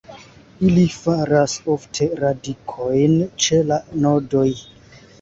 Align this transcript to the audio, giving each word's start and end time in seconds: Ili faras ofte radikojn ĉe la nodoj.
Ili 0.69 0.85
faras 0.95 1.59
ofte 1.75 2.09
radikojn 2.23 3.17
ĉe 3.47 3.65
la 3.71 3.83
nodoj. 4.05 4.51